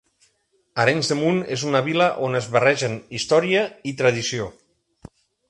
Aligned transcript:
Arenys 0.83 1.11
de 1.11 1.17
Munt 1.19 1.41
és 1.55 1.65
una 1.71 1.81
vila 1.89 2.07
on 2.29 2.39
es 2.41 2.47
barregen 2.57 2.97
història 3.19 3.63
i 3.93 3.95
tradició. 4.01 4.51